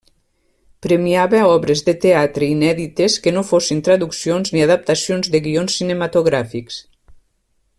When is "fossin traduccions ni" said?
3.49-4.65